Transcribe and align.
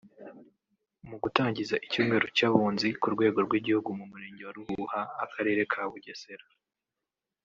Mu 1.09 1.15
gutangiza 1.23 1.75
icyumweru 1.85 2.25
cy’abunzi 2.37 2.87
ku 3.01 3.07
rwego 3.13 3.37
rw’igihugu 3.45 3.89
mu 3.99 4.05
Murenge 4.11 4.41
wa 4.47 4.53
Ruhuha 4.55 5.01
Akarere 5.23 5.61
ka 5.71 5.81
Bugesera 5.91 6.45